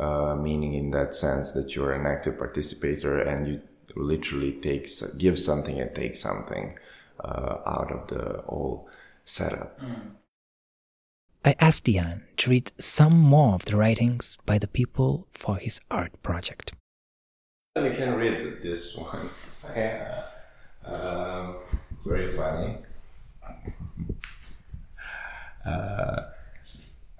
[0.00, 3.60] uh, meaning in that sense that you're an active participator and you
[3.96, 6.78] literally take give something and take something
[7.24, 8.88] uh, out of the whole
[9.24, 9.78] setup.
[11.44, 15.80] I asked Dejan to read some more of the writings by the people for his
[15.90, 16.72] art project.
[17.74, 19.28] We can read this one.
[19.64, 20.00] Okay.
[20.84, 21.54] Um,
[21.92, 22.78] it's very funny.
[25.64, 26.22] Uh,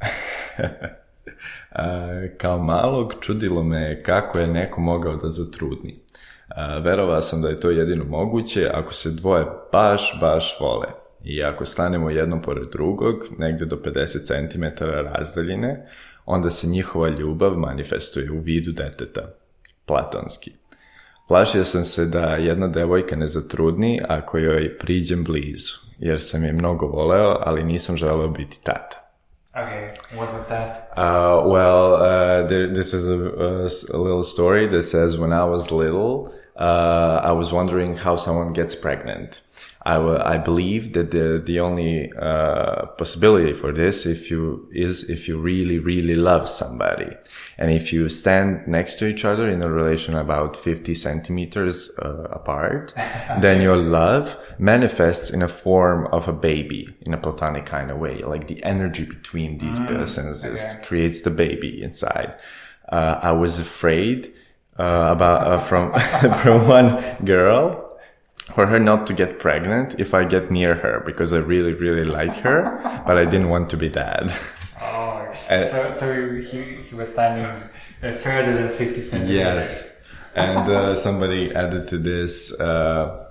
[1.79, 6.01] uh, kao malog čudilo me kako je neko mogao da zatrudni.
[6.57, 11.02] Uh, verovao sam da je to jedino moguće ako se dvoje baš, baš vole.
[11.25, 15.87] I ako stanemo jedno pored drugog, negde do 50 cm razdaljine,
[16.27, 19.29] onda se njihova ljubav manifestuje u vidu deteta.
[19.87, 20.53] Platonski.
[21.29, 26.53] Plašio sam se da jedna devojka ne zatrudni ako joj priđem blizu, jer sam je
[26.53, 29.03] mnogo voleo, ali nisam želeo biti tata.
[29.55, 29.91] Okay.
[30.17, 30.89] What was that?
[30.97, 33.17] Uh, well, uh, there, this is a,
[33.93, 38.53] a little story that says when I was little, uh, I was wondering how someone
[38.55, 39.43] gets pregnant.
[39.85, 45.27] I, I believe that the the only uh, possibility for this if you is if
[45.27, 47.11] you really really love somebody,
[47.59, 52.29] and if you stand next to each other in a relation about fifty centimeters uh,
[52.31, 52.93] apart,
[53.41, 57.99] then your love manifests in a form of a baby in a platonic kind of
[57.99, 62.35] way, like the energy between these persons just creates the baby inside.
[62.89, 64.33] Uh, I was afraid
[64.79, 65.93] uh, about uh, from
[66.43, 67.92] from one girl
[68.55, 72.05] for her not to get pregnant if I get near her because I really really
[72.05, 74.31] like her, but I didn't want to be dad.
[74.81, 75.09] Oh,
[75.49, 79.35] Uh, so so he, he was standing uh, further than 50 centimeters.
[79.35, 79.91] yes,
[80.35, 82.53] and uh, somebody added to this.
[82.53, 83.27] Uh,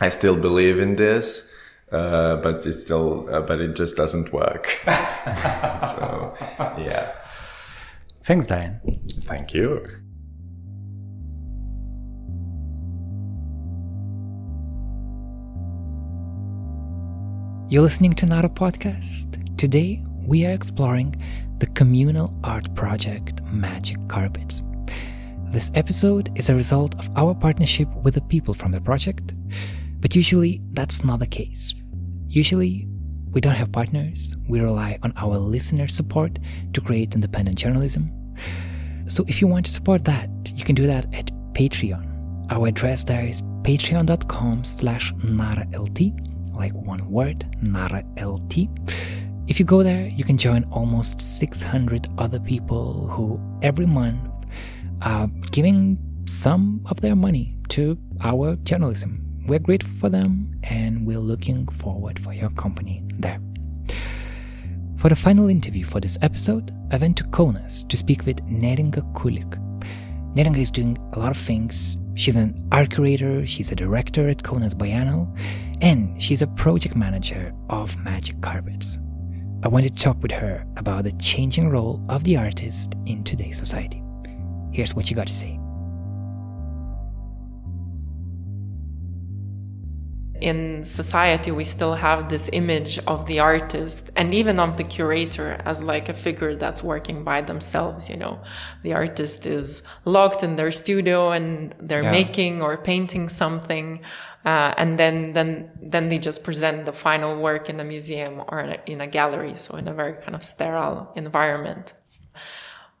[0.00, 1.46] I still believe in this.
[1.92, 4.68] Uh, but it still, uh, but it just doesn't work.
[4.86, 6.34] so,
[6.78, 7.10] yeah.
[8.22, 8.78] Thanks, Dejan.
[9.24, 9.84] Thank you.
[17.70, 19.56] You're listening to Nara Podcast.
[19.56, 21.14] Today, we are exploring
[21.58, 24.64] the communal art project Magic Carpets.
[25.52, 29.34] This episode is a result of our partnership with the people from the project,
[30.00, 31.72] but usually that's not the case.
[32.26, 32.88] Usually,
[33.30, 36.40] we don't have partners, we rely on our listener support
[36.72, 38.10] to create independent journalism.
[39.06, 42.50] So if you want to support that, you can do that at Patreon.
[42.50, 46.29] Our address there is patreon.com slash naralt,
[46.60, 48.54] like one word, naralt.
[49.48, 54.20] If you go there, you can join almost 600 other people who every month
[55.00, 59.24] are giving some of their money to our journalism.
[59.46, 63.40] We're grateful for them and we're looking forward for your company there.
[64.98, 69.10] For the final interview for this episode, I went to Kaunas to speak with Neringa
[69.14, 69.56] Kulik.
[70.36, 71.96] Neringa is doing a lot of things.
[72.20, 75.34] She's an art curator, she's a director at Kaunas Biennial,
[75.80, 78.98] and she's a project manager of Magic Carpets.
[79.62, 83.56] I wanted to talk with her about the changing role of the artist in today's
[83.56, 84.02] society.
[84.70, 85.59] Here's what she got to say.
[90.40, 95.60] In society we still have this image of the artist and even of the curator
[95.64, 98.40] as like a figure that's working by themselves you know
[98.82, 102.10] the artist is locked in their studio and they're yeah.
[102.10, 104.00] making or painting something
[104.44, 108.60] uh, and then then then they just present the final work in a museum or
[108.86, 111.92] in a gallery so in a very kind of sterile environment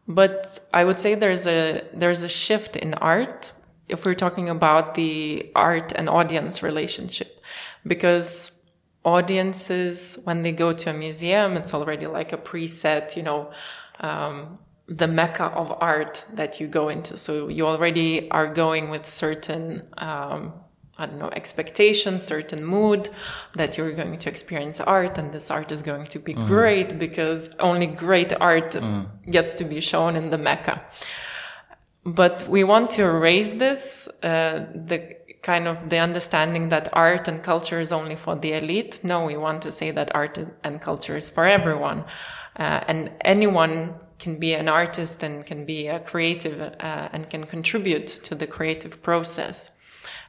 [0.06, 3.52] but i would say there's a there's a shift in art
[3.90, 7.42] if we're talking about the art and audience relationship,
[7.86, 8.52] because
[9.04, 13.50] audiences, when they go to a museum, it's already like a preset, you know,
[14.00, 17.16] um, the mecca of art that you go into.
[17.16, 20.52] So you already are going with certain, um,
[20.98, 23.08] I don't know, expectations, certain mood
[23.54, 26.46] that you're going to experience art and this art is going to be mm.
[26.46, 29.06] great because only great art mm.
[29.30, 30.82] gets to be shown in the mecca
[32.14, 37.42] but we want to erase this, uh, the kind of the understanding that art and
[37.42, 39.00] culture is only for the elite.
[39.02, 42.04] No, we want to say that art and culture is for everyone.
[42.58, 47.44] Uh, and anyone can be an artist and can be a creative uh, and can
[47.44, 49.72] contribute to the creative process.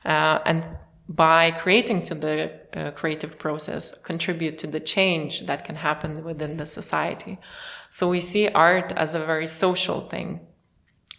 [0.06, 0.64] Uh, and
[1.10, 6.56] by creating to the uh, creative process, contribute to the change that can happen within
[6.56, 7.38] the society.
[7.90, 10.40] So we see art as a very social thing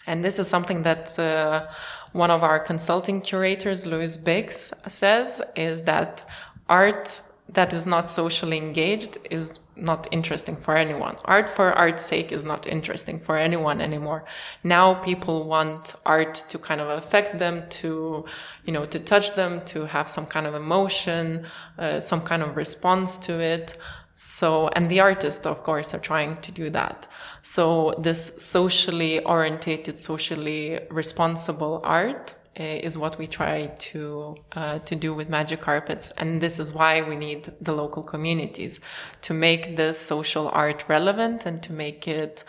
[0.06, 1.66] and this is something that uh,
[2.12, 6.24] one of our consulting curators, Lewis Biggs, says is that
[6.68, 11.16] art that is not socially engaged is not interesting for anyone.
[11.24, 14.24] Art for art's sake is not interesting for anyone anymore.
[14.62, 18.24] Now people want art to kind of affect them, to,
[18.64, 21.46] you know, to touch them, to have some kind of emotion,
[21.78, 23.76] uh, some kind of response to it.
[24.14, 27.06] So, and the artists, of course, are trying to do that.
[27.42, 34.94] So this socially orientated, socially responsible art uh, is what we try to uh, to
[34.94, 36.12] do with magic carpets.
[36.16, 38.78] And this is why we need the local communities
[39.22, 42.44] to make this social art relevant and to make it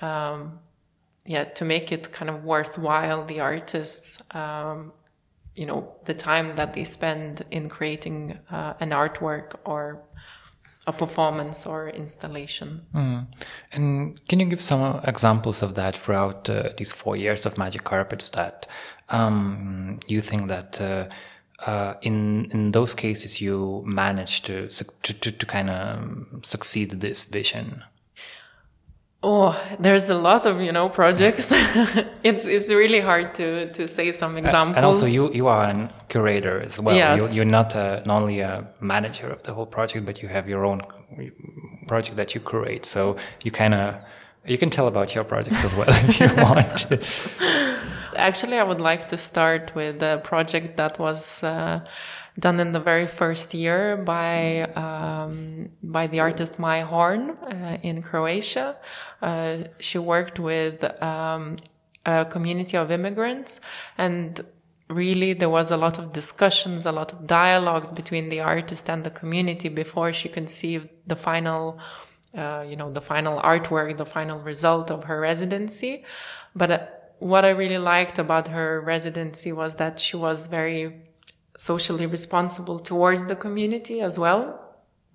[0.00, 0.58] um,
[1.24, 4.92] yeah to make it kind of worthwhile the artists um,
[5.54, 10.02] you know the time that they spend in creating uh, an artwork or
[10.86, 12.82] a performance or installation.
[12.94, 13.26] Mm.
[13.72, 17.84] And can you give some examples of that throughout uh, these four years of Magic
[17.84, 18.66] Carpets that
[19.08, 21.08] um, you think that uh,
[21.66, 27.24] uh, in in those cases you managed to to, to, to kind of succeed this
[27.24, 27.82] vision?
[29.26, 31.50] Oh, there's a lot of you know projects.
[32.22, 34.76] it's it's really hard to to say some examples.
[34.76, 36.94] and also, you you are a curator as well.
[36.94, 37.18] Yes.
[37.18, 40.46] You, you're not a, not only a manager of the whole project, but you have
[40.46, 40.82] your own
[41.86, 42.84] project that you curate.
[42.84, 43.94] So you kind of
[44.44, 46.86] you can tell about your project as well if you want.
[48.16, 51.42] Actually, I would like to start with a project that was.
[51.42, 51.80] Uh,
[52.38, 58.02] done in the very first year by um, by the artist Mai Horn uh, in
[58.02, 58.76] Croatia.
[59.22, 61.56] Uh, she worked with um,
[62.04, 63.60] a community of immigrants
[63.96, 64.40] and
[64.90, 69.04] really there was a lot of discussions a lot of dialogues between the artist and
[69.04, 71.80] the community before she conceived the final
[72.36, 76.04] uh, you know the final artwork the final result of her residency
[76.54, 76.78] but uh,
[77.18, 81.03] what i really liked about her residency was that she was very
[81.56, 84.60] socially responsible towards the community as well.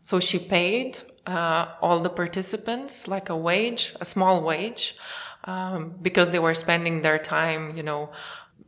[0.01, 4.95] So she paid uh, all the participants like a wage, a small wage,
[5.43, 8.11] um, because they were spending their time, you know,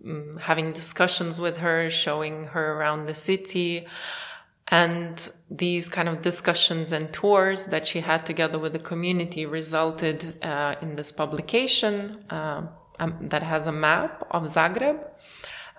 [0.05, 3.87] um, having discussions with her, showing her around the city.
[4.67, 10.41] And these kind of discussions and tours that she had together with the community resulted
[10.43, 12.67] uh, in this publication uh,
[12.99, 15.10] um, that has a map of Zagreb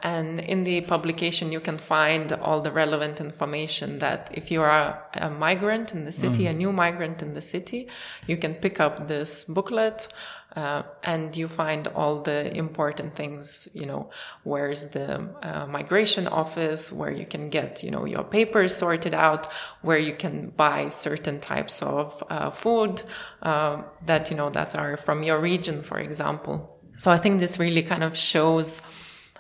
[0.03, 5.01] and in the publication, you can find all the relevant information that if you are
[5.15, 6.51] a, migrant in the city, mm.
[6.51, 7.87] a new migrant in the city,
[8.27, 10.09] you can pick up this booklet
[10.57, 14.11] uh, and you find all the important things, you know,
[14.43, 19.47] where's the uh, migration office, where you can get, you know, your papers sorted out,
[19.83, 23.03] where you can buy certain types of uh, food
[23.43, 26.77] uh, that, you know, that are from your region, for example.
[26.99, 28.83] So I think this really kind of shows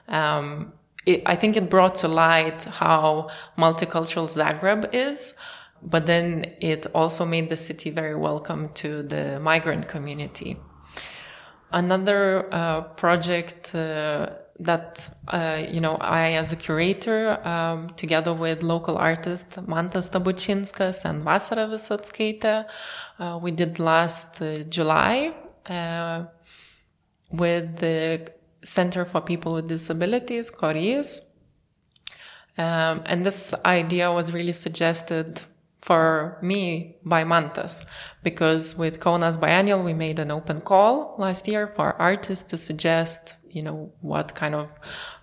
[0.08, 0.72] um,
[1.06, 3.28] it, I think it brought to light how
[3.58, 5.34] multicultural Zagreb is,
[5.82, 10.58] but then it also made the city very welcome to the migrant community.
[11.72, 14.30] Another uh, project uh,
[14.60, 21.04] that uh, you know I, as a curator, um, together with local artists Mantas Stabačinskas
[21.04, 22.66] and Vasara Visockaitė,
[23.18, 25.34] uh, we did last uh, July
[25.68, 26.24] uh,
[27.32, 28.30] with the
[28.64, 31.20] Center for People with Disabilities, CORIS.
[32.58, 35.42] Um, and this idea was really suggested
[35.76, 37.84] for me by Mantas,
[38.22, 43.36] because with Kaunas Biennial, we made an open call last year for artists to suggest,
[43.52, 44.68] you know, what kind of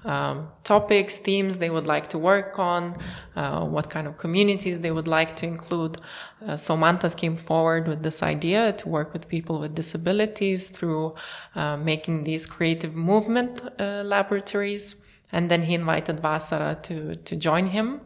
[0.06, 2.96] um, topics, themes they would like to work on,
[3.36, 5.98] uh, what kind of communities they would like to include.
[6.46, 11.14] Uh, so Mantas came forward with this idea to work with people with disabilities through
[11.56, 14.96] uh, making these creative movement uh, laboratories.
[15.32, 18.02] And then he invited Vasara to, to join him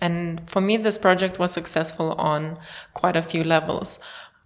[0.00, 2.58] and for me, this project was successful on
[2.94, 3.98] quite a few levels.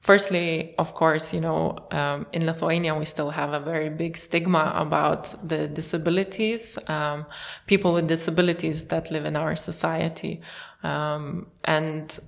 [0.05, 4.75] Firstly, of course, you know, um, in Lithuania, we still have a very big stigma
[4.77, 7.25] about the disabilities, um,
[7.67, 10.43] people with disabilities that live in our society.
[10.83, 12.19] Um, and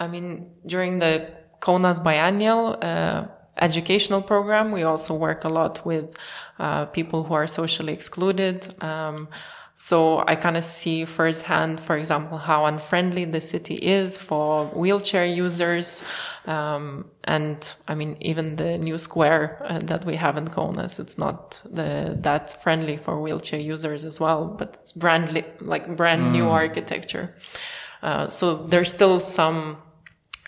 [0.00, 1.30] I mean, during the
[1.60, 6.16] Kaunas Biennial, uh, educational program, we also work a lot with
[6.58, 8.74] uh, people who are socially excluded.
[8.82, 9.28] Um,
[9.78, 15.26] so I kind of see firsthand, for example, how unfriendly the city is for wheelchair
[15.26, 16.02] users.
[16.46, 21.18] Um, and I mean, even the new square uh, that we have in Kaunas, it's
[21.18, 26.32] not the, that friendly for wheelchair users as well, but it's brand, like brand mm.
[26.32, 27.36] new architecture.
[28.02, 29.76] Uh, so there's still some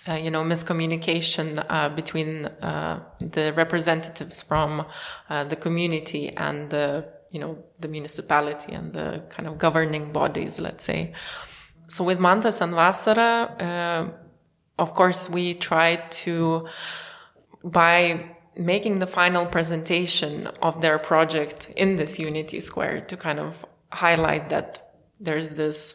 [0.09, 4.87] uh, you know, miscommunication uh, between uh, the representatives from
[5.29, 10.61] uh, the community and the you know, the municipality and the kind of governing bodies,
[10.61, 11.13] let's say.
[11.89, 14.11] So with Mantas and Vasara, uh,
[14.79, 16.69] of course, we try to,
[17.65, 23.65] by making the final presentation of their project in this Unity Square to kind of
[23.91, 25.95] highlight that there's this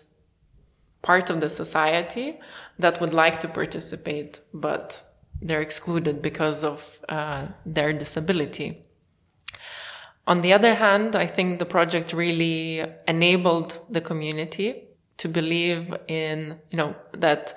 [1.02, 2.40] part of the society
[2.80, 5.02] that would like to participate, but
[5.42, 8.86] they're excluded because of uh, their disability.
[10.26, 14.86] On the other hand, I think the project really enabled the community
[15.18, 17.54] to believe in, you know, that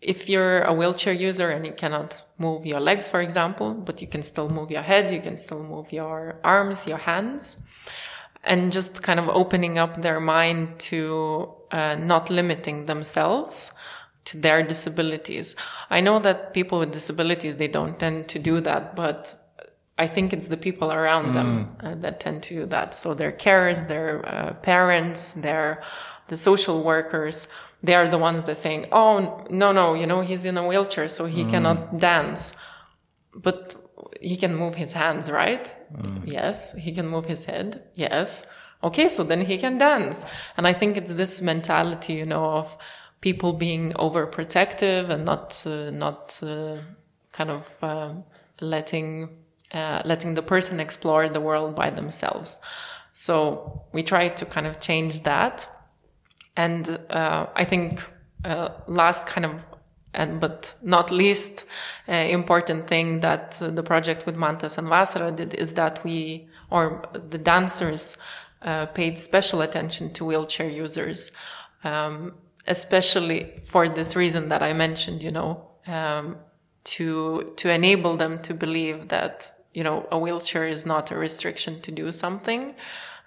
[0.00, 4.06] if you're a wheelchair user and you cannot move your legs, for example, but you
[4.06, 7.62] can still move your head, you can still move your arms, your hands,
[8.44, 13.72] and just kind of opening up their mind to uh, not limiting themselves
[14.24, 15.56] to their disabilities.
[15.88, 19.45] I know that people with disabilities, they don't tend to do that, but
[19.98, 21.32] I think it's the people around mm.
[21.32, 22.94] them uh, that tend to do that.
[22.94, 25.82] So their carers, their uh, parents, their
[26.28, 27.48] the social workers,
[27.82, 30.66] they are the ones that are saying, "Oh no, no, you know he's in a
[30.66, 31.50] wheelchair, so he mm.
[31.50, 32.52] cannot dance,
[33.34, 33.74] but
[34.20, 35.74] he can move his hands, right?
[35.94, 36.22] Mm.
[36.26, 37.82] Yes, he can move his head.
[37.94, 38.44] Yes,
[38.82, 40.26] okay, so then he can dance."
[40.56, 42.76] And I think it's this mentality, you know, of
[43.20, 46.78] people being overprotective and not uh, not uh,
[47.32, 48.14] kind of uh,
[48.60, 49.28] letting
[49.72, 52.58] uh, letting the person explore the world by themselves.
[53.12, 55.68] So we try to kind of change that.
[56.56, 58.02] And uh, I think
[58.44, 59.64] uh, last kind of,
[60.14, 61.64] and but not least
[62.08, 67.02] uh, important thing that the project with Mantas and Vasara did is that we, or
[67.12, 68.18] the dancers,
[68.62, 71.30] uh, paid special attention to wheelchair users,
[71.84, 72.34] um,
[72.66, 76.36] especially for this reason that I mentioned, you know, um,
[76.84, 81.82] to to enable them to believe that you know, a wheelchair is not a restriction
[81.82, 82.74] to do something.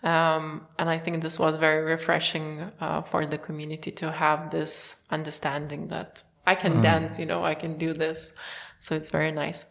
[0.01, 4.95] Um, and I think this was very refreshing uh, for the community to have this
[5.11, 6.81] understanding that I can mm.
[6.81, 8.33] dance, you know, I can do this.
[8.79, 9.65] So it's very nice.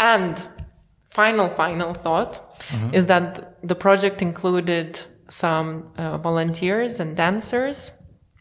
[0.00, 0.34] And
[1.10, 2.32] final, final thought
[2.70, 2.92] mm-hmm.
[2.92, 7.92] is that the project included some uh, volunteers and dancers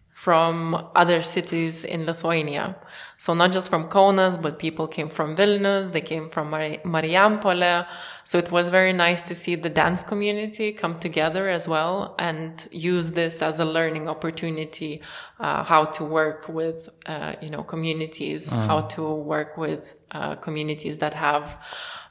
[0.09, 2.75] from other cities in Lithuania.
[3.17, 7.87] So not just from Kaunas, but people came from Vilnius, they came from Mar- Marijampolė.
[8.23, 12.67] So it was very nice to see the dance community come together as well and
[12.71, 15.01] use this as a learning opportunity,
[15.39, 18.65] uh, how to work with, uh, you know, communities, mm.
[18.65, 21.59] how to work with uh, communities that have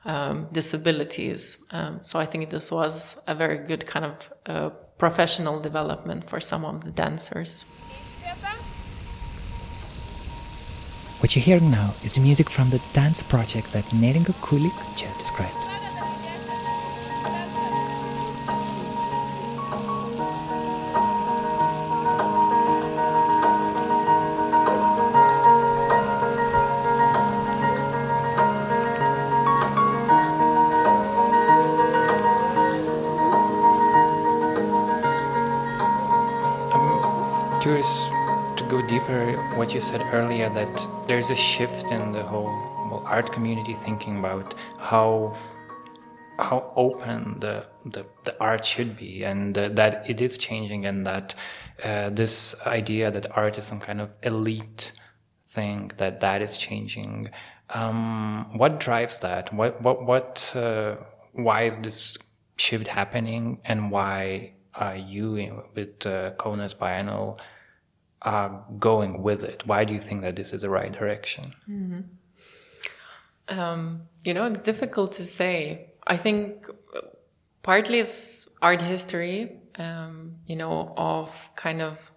[0.04, 1.64] um, disabilities.
[1.70, 6.40] Um, so I think this was a very good kind of uh, professional development for
[6.40, 7.64] some of the dancers.
[11.24, 15.18] What you're hearing now is the music from the dance project that Neringa Kulik just
[15.18, 15.54] described.
[36.74, 38.23] I'm curious
[38.88, 42.46] deeper what you said earlier that there's a shift in the whole
[42.90, 45.36] well, art community thinking about how
[46.38, 51.06] how open the, the, the art should be and uh, that it is changing and
[51.06, 51.34] that
[51.84, 54.92] uh, this idea that art is some kind of elite
[55.50, 57.30] thing that that is changing.
[57.70, 59.52] Um, what drives that?
[59.54, 60.96] What what what uh,
[61.32, 62.18] why is this
[62.56, 67.38] shift happening and why are you with uh, Kaunas Biennial
[68.24, 69.66] are going with it?
[69.66, 71.54] Why do you think that this is the right direction?
[71.68, 72.00] Mm-hmm.
[73.48, 75.90] Um, you know, it's difficult to say.
[76.06, 76.66] I think
[77.62, 82.10] partly it's art history, um, you know, of kind of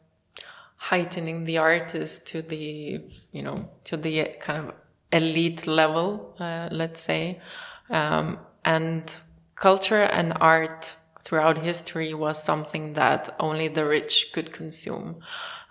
[0.78, 3.02] heightening the artist to the,
[3.32, 4.74] you know, to the kind of
[5.12, 7.42] elite level, uh, let's say.
[7.90, 9.20] Um, and
[9.56, 15.18] culture and art throughout history was something that only the rich could consume.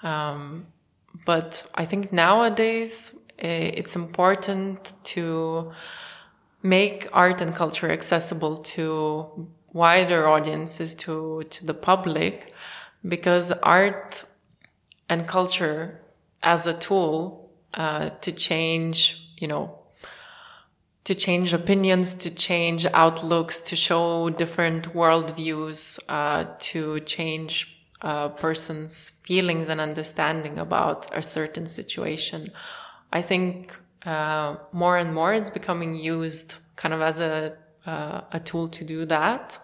[0.03, 0.66] Um,
[1.24, 5.72] but I think nowadays eh, it's important to
[6.62, 12.53] make art and culture accessible to wider audiences, to, to the public,
[13.07, 14.24] because art
[15.09, 16.01] and culture
[16.42, 19.78] as a tool uh, to change, you know,
[21.05, 29.11] to change opinions, to change outlooks, to show different worldviews, uh, to change a person's
[29.24, 32.51] feelings and understanding about a certain situation.
[33.12, 38.40] I think uh, more and more it's becoming used kind of as a uh, a
[38.40, 39.61] tool to do that,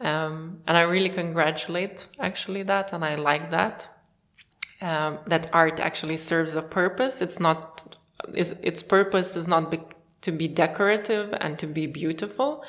[0.00, 3.88] um, and I really congratulate actually that, and I like that.
[4.80, 7.20] Um, that art actually serves a purpose.
[7.20, 7.96] It's not
[8.28, 9.80] its, its purpose is not be,
[10.22, 12.64] to be decorative and to be beautiful,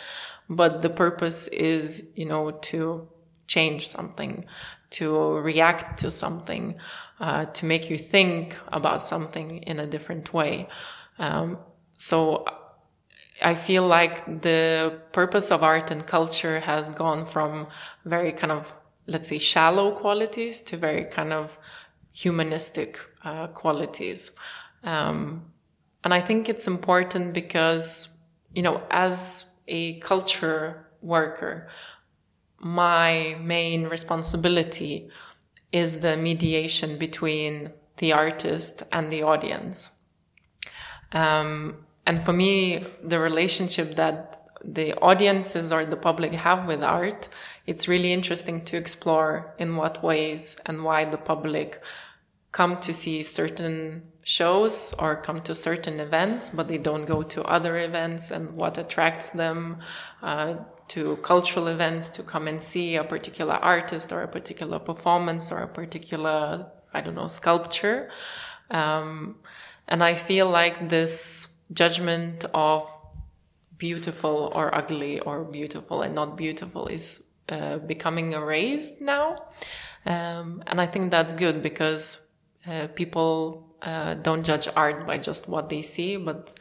[0.49, 3.07] but the purpose is, you know, to
[3.47, 4.45] change something,
[4.91, 6.77] to react to something,
[7.19, 10.67] uh, to make you think about something in a different way.
[11.19, 11.59] Um,
[11.97, 12.45] so
[13.41, 17.67] I feel like the purpose of art and culture has gone from
[18.05, 18.73] very kind of,
[19.07, 21.57] let's say, shallow qualities to very kind of
[22.13, 24.31] humanistic uh, qualities.
[24.83, 25.51] Um,
[26.03, 28.07] and I think it's important because,
[28.53, 31.67] you know, as a culture worker,
[32.59, 35.09] my main responsibility
[35.71, 39.91] is the mediation between the artist and the audience.
[41.11, 47.29] Um, and for me, the relationship that the audiences or the public have with art,
[47.65, 51.81] it's really interesting to explore in what ways and why the public
[52.51, 57.43] come to see certain shows or come to certain events, but they don't go to
[57.43, 59.77] other events and what attracts them
[60.23, 60.55] uh,
[60.87, 65.59] to cultural events to come and see a particular artist or a particular performance or
[65.59, 68.09] a particular, I don't know, sculpture.
[68.71, 69.37] Um,
[69.87, 72.89] and I feel like this judgment of
[73.77, 79.49] beautiful or ugly or beautiful and not beautiful is uh, becoming erased now.
[80.07, 82.25] Um, and I think that's good because
[82.65, 86.51] uh, people uh, don't judge art by just what they see, but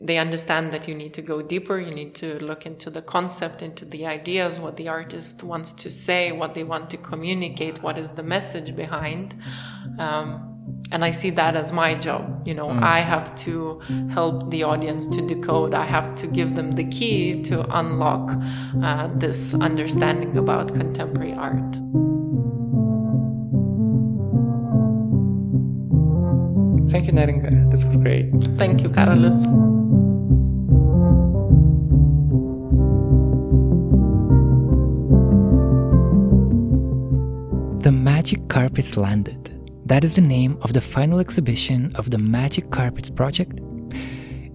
[0.00, 1.78] they understand that you need to go deeper.
[1.78, 5.90] You need to look into the concept, into the ideas, what the artist wants to
[5.90, 9.36] say, what they want to communicate, what is the message behind.
[9.98, 10.48] Um,
[10.90, 12.46] and I see that as my job.
[12.46, 12.82] You know, mm.
[12.82, 13.78] I have to
[14.10, 15.72] help the audience to decode.
[15.72, 18.30] I have to give them the key to unlock
[18.82, 22.11] uh, this understanding about contemporary art.
[26.92, 27.70] Thank you, Neringa.
[27.70, 28.30] This was great.
[28.58, 29.40] Thank you, Karolis.
[37.82, 39.58] The Magic Carpets landed.
[39.86, 43.58] That is the name of the final exhibition of the Magic Carpets project.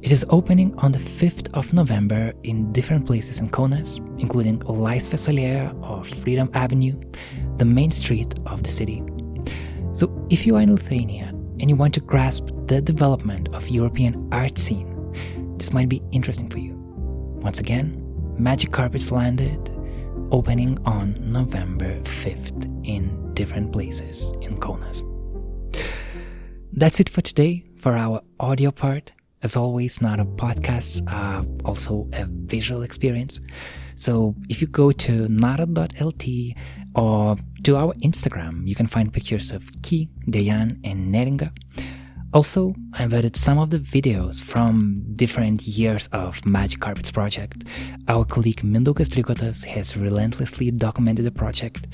[0.03, 5.27] It is opening on the 5th of November in different places in Kaunas, including Laisvės
[5.27, 6.93] alėja of Freedom Avenue,
[7.57, 9.01] the main street of the city.
[9.93, 14.27] So if you are in Lithuania and you want to grasp the development of European
[14.31, 14.93] art scene,
[15.57, 16.75] this might be interesting for you.
[17.41, 18.03] Once again,
[18.37, 19.69] Magic Carpets landed,
[20.31, 25.03] opening on November 5th in different places in Kaunas.
[26.73, 29.11] That's it for today for our audio part.
[29.43, 33.39] As always, Nara podcasts are also a visual experience.
[33.95, 36.55] So if you go to nara.lt
[36.95, 41.51] or to our Instagram, you can find pictures of Ki, Dejan, and Neringa.
[42.33, 47.63] Also, I've added some of the videos from different years of Magic Carpets project.
[48.07, 51.87] Our colleague Mindaugas Trigotas has relentlessly documented the project.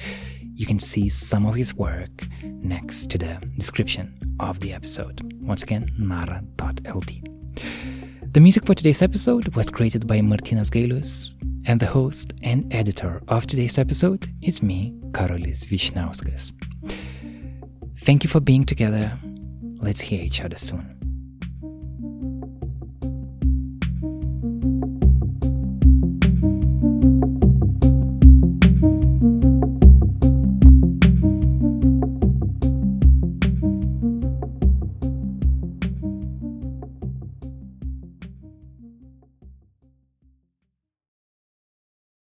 [0.55, 5.21] you can see some of his work next to the description of the episode.
[5.41, 7.11] Once again, nara.lt.
[8.31, 11.33] The music for today's episode was created by Martinas Gailus,
[11.65, 16.51] and the host and editor of today's episode is me, Karolis Vyšniauskas.
[17.99, 19.17] Thank you for being together.
[19.81, 21.02] Let's hear each other soon.